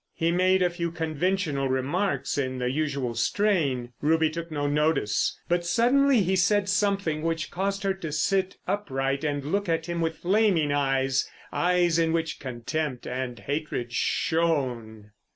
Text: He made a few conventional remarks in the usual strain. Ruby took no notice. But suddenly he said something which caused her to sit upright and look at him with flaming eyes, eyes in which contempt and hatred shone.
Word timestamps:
He 0.15 0.31
made 0.31 0.63
a 0.63 0.69
few 0.71 0.89
conventional 0.89 1.69
remarks 1.69 2.35
in 2.35 2.57
the 2.57 2.71
usual 2.71 3.13
strain. 3.13 3.93
Ruby 4.01 4.31
took 4.31 4.49
no 4.49 4.65
notice. 4.65 5.39
But 5.47 5.63
suddenly 5.63 6.21
he 6.23 6.35
said 6.35 6.67
something 6.67 7.21
which 7.21 7.51
caused 7.51 7.83
her 7.83 7.93
to 7.93 8.11
sit 8.11 8.57
upright 8.67 9.23
and 9.23 9.45
look 9.45 9.69
at 9.69 9.85
him 9.85 10.01
with 10.01 10.17
flaming 10.17 10.71
eyes, 10.71 11.29
eyes 11.53 11.99
in 11.99 12.13
which 12.13 12.39
contempt 12.39 13.05
and 13.05 13.37
hatred 13.41 13.93
shone. 13.93 15.11